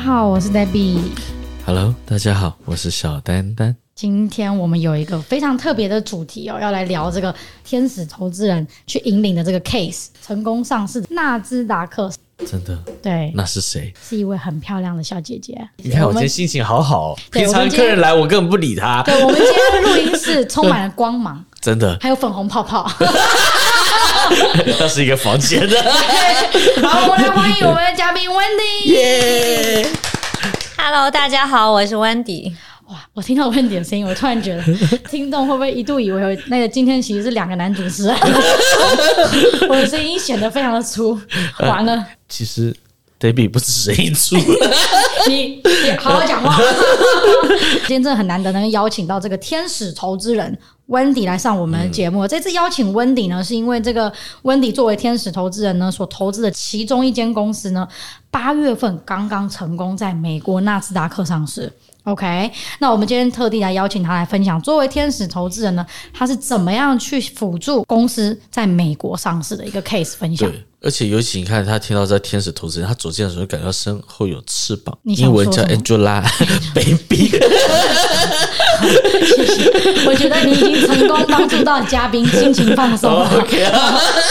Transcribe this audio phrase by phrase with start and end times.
[0.00, 0.98] 好，我是 Debbie。
[1.66, 3.76] Hello，大家好，我是小丹丹。
[3.94, 12.10] 今天我们有一个非常特别的主题哦，要来聊这个天使投资人去引领的这个 case，成功上市的纳斯达克。
[12.46, 12.74] 真的？
[13.02, 13.92] 对，那是谁？
[14.02, 15.54] 是一位很漂亮的小姐姐。
[15.76, 19.02] 你看我今天心情好好，平常客人来我根本不理他。
[19.02, 22.90] 对，我们今天录音室充满了光芒， 真的，还有粉红泡泡。
[24.78, 25.76] 那是一个房间的。
[26.88, 28.86] 好，我们来欢迎我们的嘉宾 Wendy。
[28.86, 29.86] 耶
[30.92, 32.52] ！Hello，大家好，我是 Wendy。
[32.88, 34.62] 哇，我听到 Wendy 的声音，我突然觉得
[35.08, 38.16] 听众会不会一度以为那个今天其实是两个男主持人？
[39.70, 41.16] 我的声音显得非常的粗，
[41.60, 42.04] 完了。
[42.28, 42.74] 其实
[43.20, 44.34] Debbie 不是声音粗，
[45.28, 46.56] 你你 好好讲话。
[47.86, 52.26] 今天真的很难得能邀请到这个天使投资人 Wendy 来上我们的节目。
[52.26, 57.86] 嗯、这次邀请 Wendy 呢，是因为这个 Wendy 作为天使投资人呢，所投资的其中一间公司呢，
[58.30, 61.72] 八月份刚刚成功在美国纳斯达克上市。
[62.04, 70.50] OK，那我们今天特地来邀请他来分享，作为天使投资人呢，他是怎么样去辅助公司在美国上市的一个 case 分享。
[70.50, 77.30] 对，而且尤其你看，他听到在天使投资人，他走进的时候感觉身后有翅膀，英文叫 Angelababy。
[78.80, 79.70] 谢谢，
[80.06, 83.28] 我觉得你已经成功帮助到嘉宾心情放松了。
[83.28, 83.70] Oh, okay.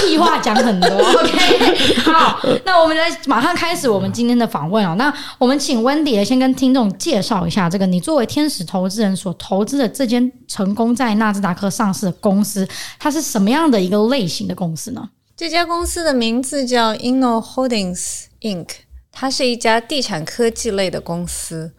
[0.01, 0.89] 屁话讲很多。
[0.89, 4.95] OK，好，那我们来马上开始我们今天的访问哦。
[4.97, 15.07] 那我们请 Wendy 先跟听众介绍一下，这个你作为天使投资人所投资的这间成功在纳斯达克上市的公司，它是什么样的一个类型的公司呢？
[15.39, 18.67] 这家公司的名字叫 Inno Holdings Inc，
[19.09, 21.71] 它是一家地产科技类的公司。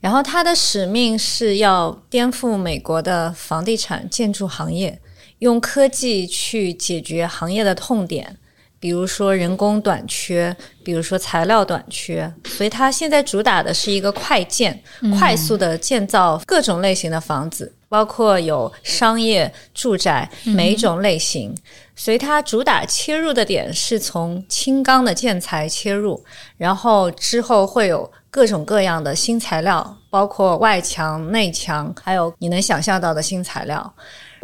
[0.00, 5.00] 然后它的使命是要颠覆美国的房地产建筑行业，
[5.38, 8.36] 用科技去解决行业的痛点，
[8.80, 12.34] 比如说人工短缺，比如说材料短缺。
[12.44, 14.82] 所以它现在主打的是一个快建，
[15.16, 21.54] 快速的建造各种类型的房子，包括有商业、住宅每一种类型。
[21.94, 26.20] 所以它主打切入的点是从轻钢的建材切入，
[26.56, 28.10] 然后之后会有。
[28.34, 33.94] 各种各样的新材料，包括外墙、内墙，还有你能想象到的新材料。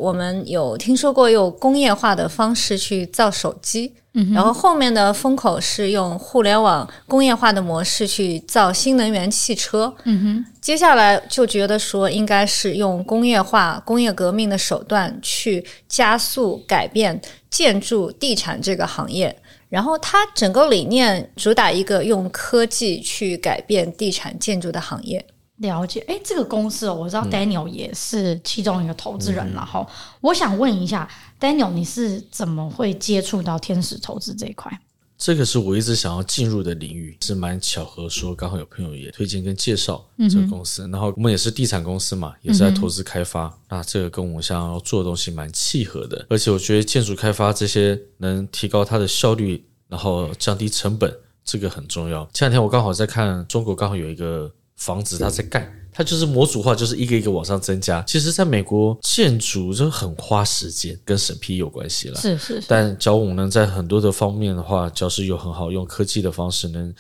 [0.00, 9.94] 我们有听说过用工业化的方式去造手机，嗯，然后后面的风口是用互联网工业化的模式去造新能源汽车。
[10.04, 19.36] 嗯哼，接下来就觉得说应该是用工业化、工业革命的手段去加速改变建筑地产这个行业。
[19.68, 25.24] 然后它整个理念主打一个用科技去改变地产建筑的行业。
[25.60, 29.86] 了解，哎，这个公司哦，我知道 Daniel 也是其中一个投资人，然后
[30.20, 34.70] 我想问一下 Daniel，你是怎么会接触到天使投资这一块？
[35.18, 52.24] 这个是我一直想要进入的领域，是蛮巧合说刚好有朋友也推荐跟介绍这个公司，然后我们也是地产公司嘛，也是在投资开发，那这个跟我们想要做的东西蛮契合的，而且我觉得建筑开发这些能提高它的效率，然后降低成本，这个很重要。
[52.32, 58.02] 前两天我刚好在看中国，刚好有一个房子它在盖，它就是模组化，就是一个一个往上增加。
[58.02, 62.18] 其实，在美国建筑就很花时间，跟审批有关系了。
[62.18, 62.66] 是是是。
[62.66, 66.92] 但假如我们能在很多的方面的话，教师有很好用科技的方式，能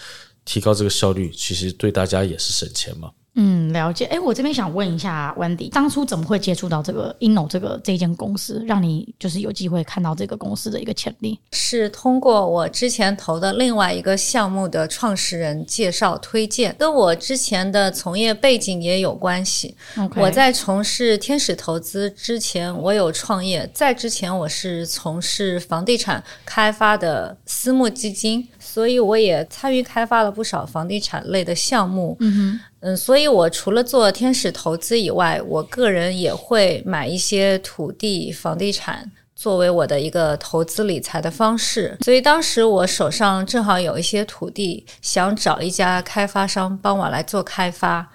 [0.44, 3.10] 提高这个效率，其实对大家也是省钱嘛。
[3.34, 4.06] 嗯，了解。
[4.06, 11.38] 哎，我这边想问一下 Wendy，当初怎么会接触到这个 Inno 这个这间公司，让你就是有机会看到这个公司的一个潜力？
[11.52, 19.76] 是通过我之前投的另外一个项目的创始人介绍推荐，跟我之前的从业背景也有关系。
[20.16, 28.48] 我在从事天使投资之前，我有创业，在之前我是从事房地产开发的私募基金。
[28.58, 41.96] 所以我也参与开发了不少房地产类的项目，嗯哼，嗯，所以我除了做天使投资以外，我个人也会买一些土地、房地产作为我的一个投资理财的方式。
[42.02, 48.10] 所以当时我手上正好有一些土地，想找一家开发商帮我来做开发，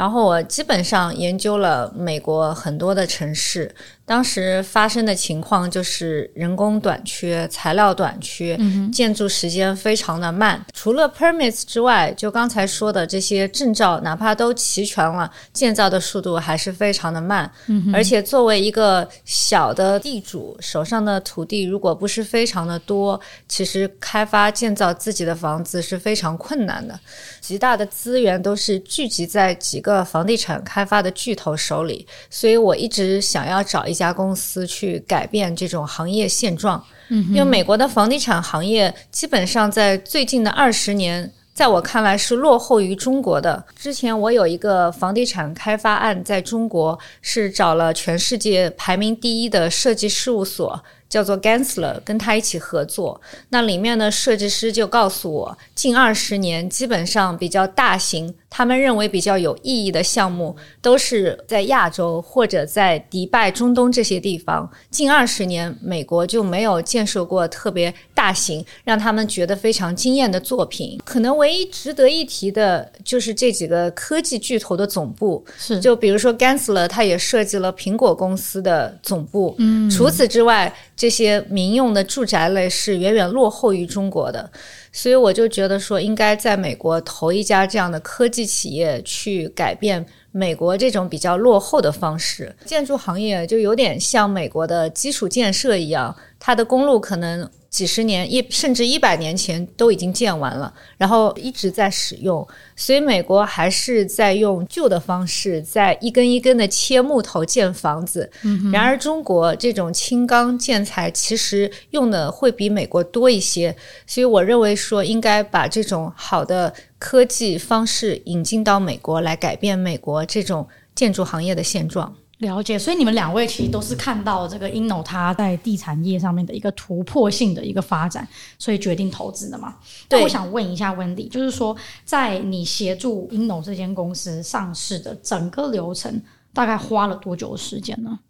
[0.00, 3.70] 然后我基本上研究了美国很多的城市。
[4.06, 8.58] 当时发生的情况就是人工短缺、材料短缺，
[8.92, 10.60] 建筑时间非常的慢。
[10.72, 17.48] 除了 permits 之外，就刚才说的这些证照，哪怕都齐全了，建造的速度还是非常的慢。
[17.94, 26.98] 而且作为一个小的地主，手上的土地如果不是非常的多，其实开发建造自己的房子是非常困难的。
[27.40, 43.62] 极大的资源都是聚集在几个房地产开发的巨头手里，所以我一直想要找一家公司去改变这种行业现状，因为美国的房地产行业基本上在最近的二十年在我看来是落后于中国的。
[43.76, 50.82] 之前我有一个房地产开发案，在中国是找了全世界排名第一的设计事务所。
[51.10, 53.20] 叫做 Gensler，跟他一起合作。
[53.50, 64.70] 那里面的设计师就告诉我，近二十年基本上比较大型，他们认为比较有意义的项目，都是在亚洲或者在迪拜、中东这些地方。
[64.88, 71.00] 近二十年，美国就没有建设过特别大型，让他们觉得非常惊艳的作品。
[71.04, 75.44] 可能唯一值得一提的，就是这几个科技巨头的总部。
[75.58, 79.56] 是，就比如说 Gensler，他也设计了苹果公司的总部。
[79.58, 80.72] 嗯，除此之外。
[81.00, 84.50] 这些民用的住宅类是远远落后于中国的，
[84.92, 92.54] 所以我就觉得说，应该在美国投一家这样的科技企业，去改变美国这种比较落后的方式。
[92.64, 97.48] 建筑行业就有点像美国的基础建设一样，它的公路可能。
[97.70, 102.44] 几十年一甚至一百年前都已经建完了，然后一直在使用，
[102.74, 108.28] 所以美国还是在用旧的方式，在一根一根的切木头建房子。
[108.42, 108.72] 嗯。
[108.72, 122.14] 然而中国这种轻钢建材其实用的会比美国多一些，所以我认为说应该把这种好的科技方式引进到美国来改变美国这种建筑行业的现状。
[122.38, 128.26] 了解，所以你们两位其实都是看到这个 Inno 它在地产业上面的一个突破性的一个发展，
[128.58, 129.76] 所以决定投资的嘛。
[130.08, 136.22] 那，我想问一下 Wendy，就是说在你协助 Inno 这间公司上市的整个流程，
[136.54, 138.20] 大概花了多久的时间呢？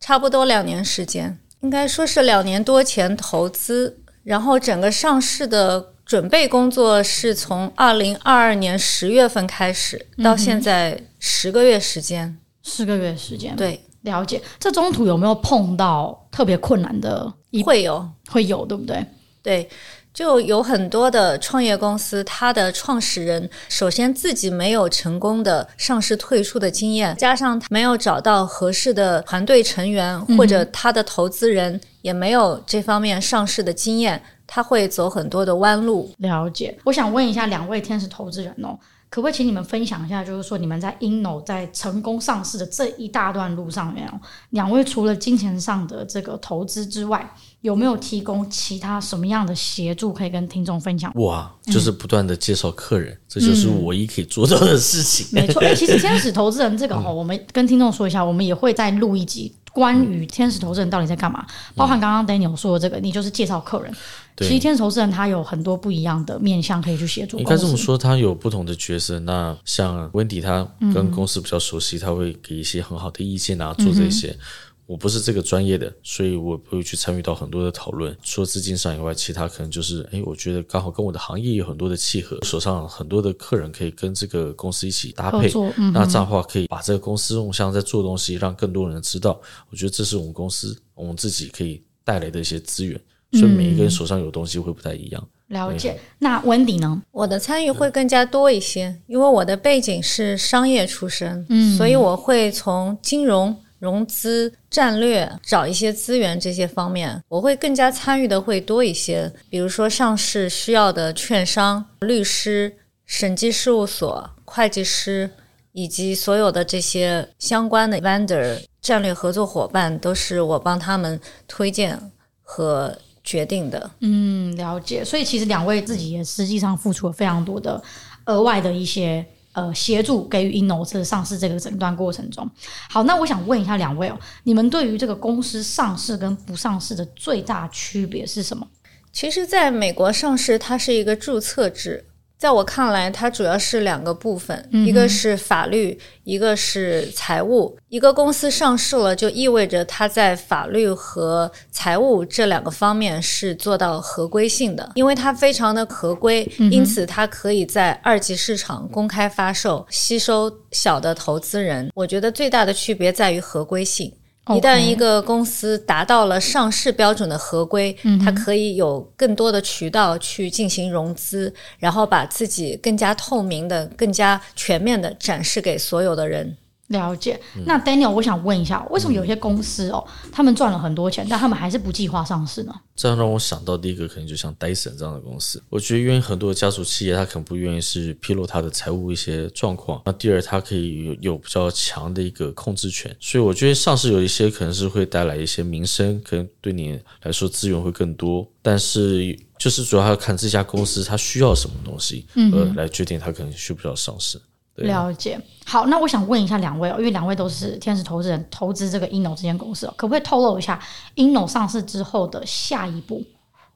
[0.00, 12.26] 差不多两年时间，应该说是两年多前投资，然后整个上市的准备工作是从二零二二年十月份开始，到现在十个月时间。
[12.26, 14.40] 嗯四个月时间，对，了解。
[14.58, 17.30] 这中途有没有碰到特别困难的？
[17.62, 19.04] 会有，会有，对不对？
[19.42, 19.68] 对，
[20.14, 36.08] 就有很多的创业公司，它的创始人首先自己没有成功的上市退出的经验，加上他没有找到合适的团队成员，或者他的投资人也没有这方面上市的经验，他会走很多的弯路。
[36.18, 36.78] 了解。
[36.84, 38.78] 我想问一下两位天使投资人哦。
[39.14, 44.20] 可不可以请你们分享一下，就是说你们在 Inno 在成功上市的这一大段路上面哦，
[44.50, 51.12] 两位除了金钱上的这个投资之外，有没有提供其他什么样的协助可以跟听众分享？
[51.14, 55.28] 哇，就是不断的介绍客人，嗯，这就是我唯一可以做到的事情。
[55.30, 59.54] 没错，其实天使投资人这个哈，我们跟听众说一下，我们也会再录一集。
[59.74, 61.44] 关于天使投资人到底在干嘛？
[61.74, 63.92] 包含刚刚 Daniel 说的这个，你就是介绍客人。
[64.36, 67.38] 其实天使投资人他有很多不一样的面向可以去协助。
[67.38, 69.18] 应该这么说，他有不同的角色。
[69.20, 74.36] 那像 Wendy，他跟公司比较熟悉，他会给一些很好的意见啊，做这些。
[74.86, 78.14] 我不是这个专业的，所以我不会去参与到很多的讨论。
[78.22, 85.50] 除了资金上以外，其他可能就是，哎，我觉得刚好跟我的行业有很多的契合，手上很多的客人可以跟这个公司一起搭配。
[85.78, 89.40] 嗯、那这样的话，可以把这个公司用像在做东西，让更多人知道。
[89.70, 93.00] 我觉得这是我们公司我们自己可以带来的一些资源。
[93.32, 95.28] 所以每一个人手上有东西会不太一样。
[95.48, 95.98] 嗯、了解。
[96.18, 97.02] 那 Wendy 呢？
[97.10, 103.56] 我的参与会更加多一些，因为我的背景是商业出身，嗯，所以我会从金融。
[103.84, 109.30] 融资战略，找一些资源这些方面，我会更加参与的会多一些。
[109.50, 115.30] 比如说上市需要的券商、律师、审计事务所、会计师，
[115.72, 122.00] 以及所有的这些相关的 vendor 战略合作伙伴，都是我帮他们推荐
[122.40, 123.90] 和决定的。
[124.00, 125.04] 嗯，了解。
[125.04, 127.82] 所以其实两位自己也实际上付出了非常多的
[128.24, 129.24] 额外的一些。
[129.54, 132.48] 呃，协助给予 Inno 这上市这个诊断过程中，
[132.90, 138.66] 好，那我想问一下两位哦，你们对于这个公司上市跟不上市的最大区别是什么？
[139.12, 142.04] 其实，在美国上市，它是一个注册制。
[142.44, 147.74] 在我看来，它主要是两个部分，一个是法律，一个是财务。
[147.88, 161.90] 一个公司上市了，就意味着它在法律和财务这两个方面是做到合规性的，因为它非常的合规，因此它可以在二级市场公开发售，吸收小的投资人。
[161.94, 164.12] 我觉得最大的区别在于合规性。
[164.48, 176.56] 一旦一个公司达到了上市标准的合规，嗯，它可以有更多的渠道去进行融资，然后把自己更加透明的、更加全面的展示给所有的人。
[176.94, 177.38] 了解。
[177.66, 182.74] 那 Daniel，我想问一下，为什么有些公司哦，他们赚了很多钱，但他们还是不计划上市呢？
[182.96, 185.62] 这样让我想到第一个，可能就像 Dyson 这样的公司。
[185.68, 190.00] 我觉得，因为很多的家族企业，他可能不愿意是披露他的财务一些状况。
[190.06, 193.14] 那第二，他可以有有比较强的一个控制权。
[193.20, 198.48] 所以，我觉得上市有一些可能是会带来一些名声，可能对你来说资源会更多。
[198.62, 204.40] 但是，就是主要要看这家公司它需要什么东西，嗯，来决定它可能需不需要上市。
[204.76, 210.80] 了解，好，那我想问一下两位哦，因为两位都是天使投资人，投资这个 Inno 这间公司哦，可不可以透露一下
[211.14, 213.22] Inno 上市之后的下一步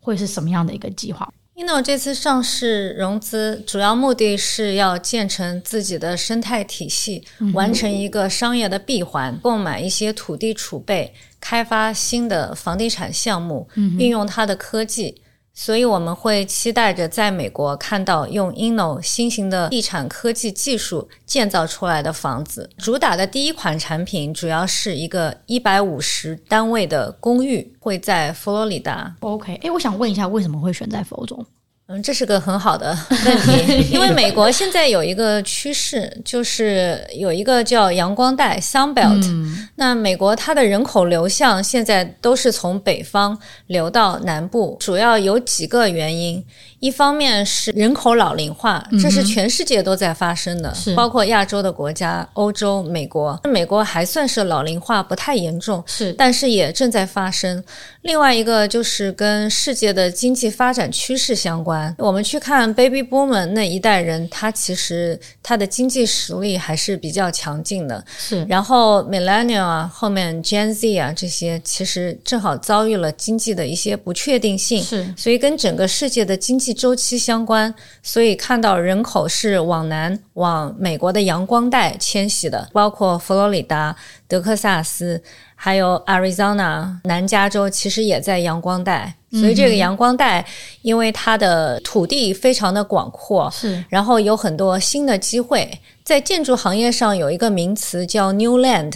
[0.01, 15.23] 会是什么样的一个计划？Inno 这次上市融资主要目的是要建成自己的生态体系，嗯、完成一个商业的闭环，购买一些土地储备，开发新的房地产项目，嗯、运用它的科技。
[15.61, 22.71] 所以我们会期待着在美国看到用 Inno 新型的地产科技技术建造出来的房子。
[22.79, 29.17] 主打的第一款产品主要是一个一百五十单位的公寓，会在佛罗里达。
[29.19, 31.45] OK，哎，我想问一下，为什么会选在佛州？
[31.91, 39.25] 嗯，这是个很好的 问题， 因为美国现在有一个趋势，就是有一个叫阳光带 （Sun Belt）。
[39.25, 39.67] 嗯。
[39.77, 46.45] 那美国它的人口流向现在都是从北方流到南部，主要有几个原因。
[46.81, 53.39] 一方面是人口老龄化，这是全世界都在发生的，嗯、包括亚洲的国家、欧洲、美国。
[53.45, 57.63] 美国还算是老龄化不太严重，是，但是也正在发生。
[58.03, 61.93] 另外一个就是跟世界的经济发展趋势相关。
[61.99, 68.05] 我们去看 Baby Boomer 那一代人，他其实他的经济实力还是比较强劲的。
[68.17, 74.81] 是，然后 Millennial 啊，后面 Gen Z 啊这些，其实正好遭遇了经济的一些不确定性。
[74.81, 76.68] 是，所以跟整个世界的经济。
[76.73, 83.95] 周期相关，所以看到人口是往南往美国的阳光带迁徙的，包括佛罗里达、
[84.27, 85.23] 德克萨斯，
[85.55, 89.15] 还有 Arizona 南加州，其实也在阳光带。
[89.31, 90.43] 所以这个阳光带，
[90.81, 98.95] 因为它的土地非常的广阔，是，然后有很多新的机会，在建筑行业上有一个名词叫 New Land。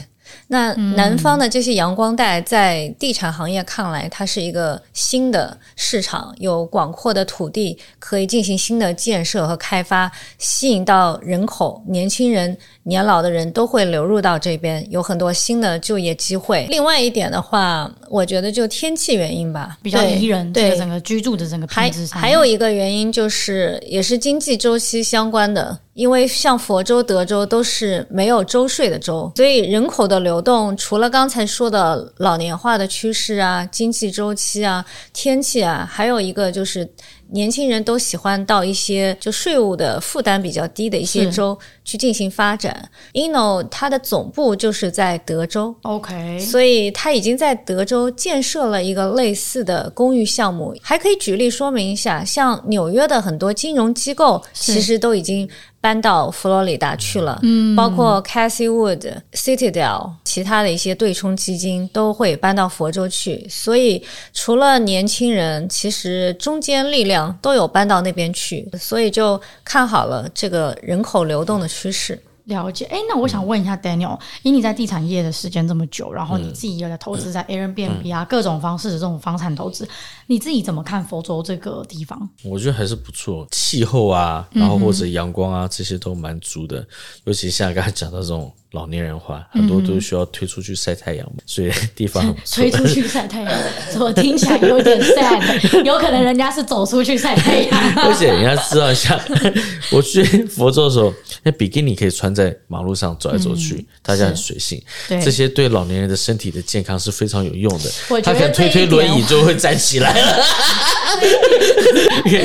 [0.48, 12.56] 那南方的这些阳光带，在地产行业看来，它是一个新的市场，有广阔的土地可以进行新的建设和开发，吸引到人口，年轻人。
[12.84, 16.66] 年老的人都会流入到这边，有很多新的就业机会。
[16.68, 22.20] 另外一点的话，我觉得就天气原因吧，比较宜人，对整个居住的整个品质上。
[22.20, 36.88] 还有一个原因就是，也是经济周期相关的，因为像佛州、德州都是没有州税的州，所以人口的流动除了刚才说的老年化的趋势啊、经济周期啊、天气啊，还有一个就是。
[37.34, 42.90] 年轻人都喜欢到一些就税务的负担比较低的一些州去进行发展。
[43.14, 50.76] Inno 它的总部就是在德州，OK，所以它已经在德州建设了一个类似的公寓项目。
[50.82, 55.48] 还可以举例说明一下，像纽约的很多金融机构其实都已经。
[55.82, 63.44] 搬到佛罗里达去了，嗯，包括 Cassie Wood、Citadel，其他的一些对冲基金都会搬到佛州去。
[63.50, 72.16] 所以除了年轻人，其实中间力量都有搬到那边去，所以就看好了这个人口流动的趋势。
[72.44, 79.88] 了解，哎，那我想问一下 Daniel，以你在地产业的时间这么久，然后你自己又在投资在 Airbnb 啊、嗯、各种方式的这种房产投资，
[80.26, 82.28] 你自己怎么看佛州这个地方？
[82.44, 86.86] 我觉得还是不错，气候啊，然后或者阳光啊，这些都蛮足的，
[87.24, 88.52] 尤其像刚才讲到这种。
[88.72, 92.34] 老年人化，很多都需要推出去晒太阳，嗯、所以地方。
[92.50, 93.52] 推出去晒太阳，
[93.92, 95.82] 怎么听起来有点 sad？
[95.84, 97.70] 有可能人家是走出去晒太阳。
[97.96, 99.20] 而且你要知道一下，
[99.92, 101.12] 我去佛州的时候，
[101.42, 104.82] 那比基尼可以穿在马路上走来走去，嗯、大家很随性。
[105.08, 107.90] 这些对老年人的身体的健康是非常有用的。
[108.22, 110.44] 他可能推推轮椅就会站起来了，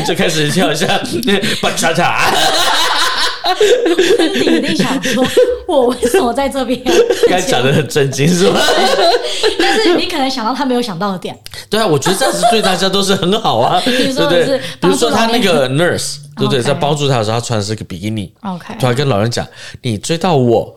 [0.05, 1.01] 就开始跳一下
[1.61, 2.33] 巴恰恰。
[4.19, 5.25] 温迪一定想说，
[5.67, 6.81] 我为什么在这边？
[7.29, 8.59] 刚才讲的很震惊是吧？
[9.59, 11.37] 但是你可能想到他没有想到的点。
[11.69, 14.59] 对啊，我觉得这样子对大家都是很好啊， 对不对？
[14.79, 16.61] 比如说他那个 nurse，对不对？
[16.61, 19.45] 在帮助他的时候，他穿的是个比基尼，OK，他跟老人讲
[19.81, 20.75] ：“你追到我，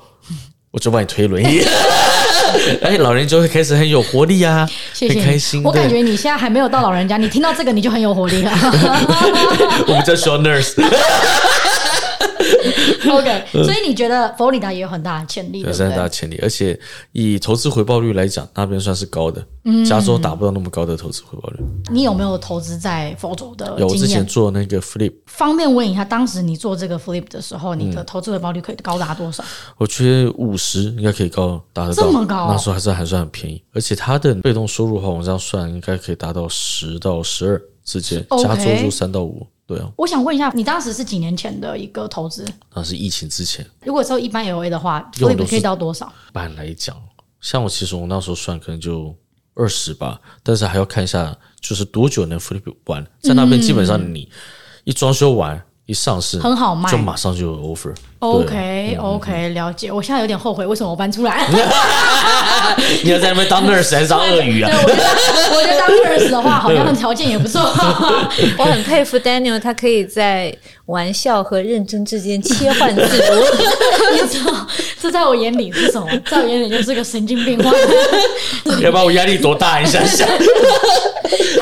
[0.71, 1.63] 我就帮你推轮椅。”
[2.83, 5.63] 哎，老人就会开始很有活力啊，谢谢，很开心。
[5.63, 8.51] 我感觉你现在还没有到老人家，你听到这个你就很有活力了。
[9.87, 10.75] 我们叫 show nurse。
[13.11, 16.79] OK，所以你觉得佛罗里达也有很大的潜力，有很大的潜力，而且
[17.13, 19.45] 以投资回报率来讲，那边算是高的。
[19.65, 21.59] 嗯，加州达不到那么高的投资回报率。
[21.91, 23.77] 你有没有投资在佛州的？
[23.79, 25.13] 有，我之前做那个 flip。
[25.27, 29.45] 方便问一下，当时你做这个 flip 的时候，你的投资回报率可以高达多少？
[29.77, 32.49] 我觉得五十应该可以高达得到，这么高？
[32.51, 39.47] 那时候还是还算很便宜，而且它的被动收入的话，我这样算应该可以达到十到十二之间，加州就三到五。
[39.71, 42.45] 对啊，我想问一下，你当时是几年前的一个投资？
[42.75, 43.65] 那是疫情之前。
[43.85, 46.13] 如果说一般 LA 的话，flip 可以到多少？
[46.29, 46.97] 一般来讲，
[47.41, 49.15] 像我其实我那时候算可能就。
[49.53, 53.05] 二十吧，但是还要看一下，就是多久能 flip 完。
[53.21, 54.31] 在那边基本上你
[54.85, 57.93] 一装修完、嗯、一上市，很好卖，就马上就有 offer。
[58.21, 59.91] OK OK，了解。
[59.91, 61.45] 我现在有点后悔，为什么我搬出来？
[63.03, 64.71] 你要在那边当 nurse 还是当鳄鱼啊？
[64.71, 67.61] 对，我觉得我觉得当 nurse 的话，好像条件也不错。
[68.57, 70.55] 我很佩服 Daniel，他可以在
[70.87, 73.43] 玩笑和认真之间切换自如。
[74.15, 74.55] 你知道，
[75.03, 76.07] 这在我眼里是什么？
[76.31, 77.75] 在我眼里就是个神经病患。
[78.81, 79.81] 要把我压力多大？
[79.81, 80.29] 你想想。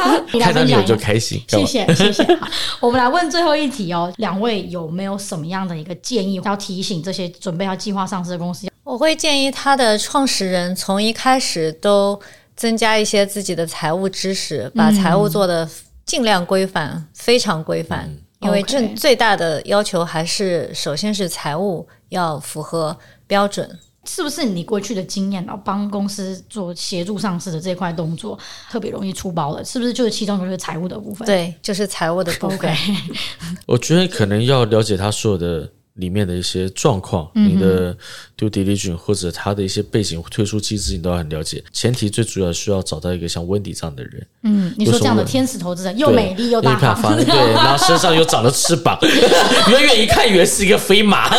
[0.01, 1.43] 好， 看到你我就开心。
[1.49, 2.23] 谢谢谢谢。
[2.37, 2.49] 好，
[2.81, 6.41] 我们来问最后一题哦，两位有没有什么样的一个建议？
[6.45, 12.19] 要提醒这些准备要计划上市的公司，我会建议他的创始人从一开始都
[12.57, 15.69] 增加一些自己的财务知识，把财务做的
[16.07, 18.09] 尽量规范，嗯、非常规范。
[18.09, 22.97] 嗯、因为这最大的要求还是，首先是财务要符合
[23.27, 23.79] 标准。
[24.09, 28.39] 是不是你过去的经验，然后帮公司做协助上市的这块动作
[28.71, 29.65] 特别容易出包了？
[29.65, 31.27] 是不是就是其中就是财务的部分？
[31.27, 32.75] 对，就是财务的部分。
[33.67, 35.71] 我觉得可能要了解他所有的。
[35.99, 37.93] 里面的一些状况，你的
[38.39, 41.61] due diligence 或者他的一些背景、退出机制，你都要很了解。
[41.73, 44.25] 前提最主要需要找到一个像 Wendy 这样的人。
[44.45, 51.35] 嗯，你说这样的天使投资人，又美丽又大方，对，然后身上又长了翅膀，远远一看以为是一个飞马。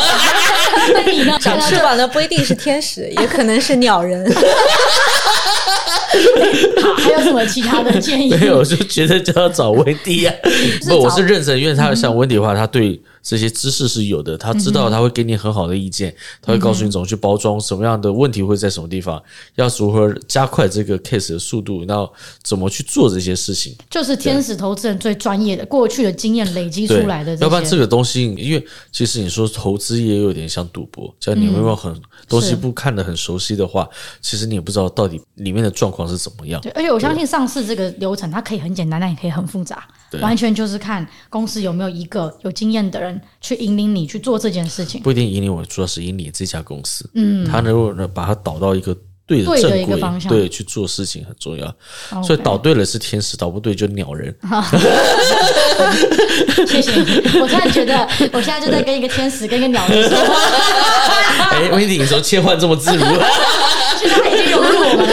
[0.93, 1.37] 那你呢？
[1.39, 4.25] 长翅膀的不一定是天使，也可能是鸟人。
[6.81, 8.29] 好，还有什么其他的建议？
[8.39, 10.33] 没有，我就觉得就要找 Wendy 啊。
[10.89, 12.99] 不，我是认真，因为他像 Wendy 的话，他对。
[13.21, 19.21] 这些知识是有的，他知道他会给你很好的意见，嗯、他会告诉你怎么去包装，什么样的问题会在什么地方，
[19.55, 22.11] 要如何加快这个 case 的速度，然后
[22.41, 27.35] 怎么去做这些事情，就是天使投资人最专业的过去的经验累积出来的。
[27.37, 33.87] 要不然这个东西，因为其实你说投资也有点像赌博，像你没有很、嗯、东西不看得很熟悉的话，
[34.21, 36.59] 其实你也不知道到底里面的状况是怎么样。
[36.61, 43.18] 对，而且我相信上市这个流程，它可以很简单，但也可以很复杂，对完全就是看公司有没有一个有经验的人。
[43.41, 47.09] 去引领你去做这件事情，不一定引领我，主要是引领这家公司。
[47.13, 51.73] 嗯，他能够把它导到一个对的正轨，对，方向对去做事情很重要。
[52.23, 54.35] 所以导对了是天使，导不对就鸟人。
[56.67, 60.33] 谢谢你，我突然觉得我现在就在跟一个天使跟一个鸟人说话。
[61.51, 63.03] 哎、欸，温迪，你说切换这么自如？
[63.99, 65.09] 现在他已经融入我们了，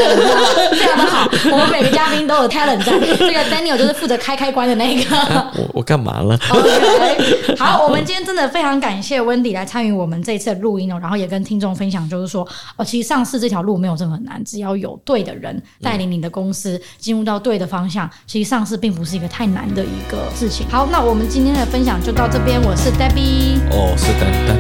[0.71, 1.29] 非常的好。
[1.57, 5.17] 我们每个嘉宾都有 talent 在，这个 Daniel 就是负责开开关的那个。
[5.55, 6.39] 我我干嘛了？
[6.53, 20.67] OK，好，我们今天真的非常感谢 Wendy 来参与我们这一次的录音哦，然后也跟听众分享，就是说，哦，其实上市这条路没有这么难，只要有对的人带领你的公司进入到对的方向，其实上市并不是一个太难的一个事情。
[20.69, 24.57] 好，那我们今天的分享就到这边，我是 Debbie，哦，是丹丹，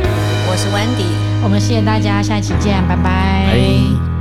[0.49, 3.05] 我是 Wendy，我们谢谢大家，下一期见，拜拜。
[3.53, 4.16] 拜